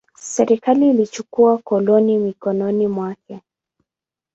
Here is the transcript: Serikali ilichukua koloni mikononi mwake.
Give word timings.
Serikali 0.19 0.89
ilichukua 0.89 1.57
koloni 1.57 2.17
mikononi 2.17 2.87
mwake. 2.87 3.41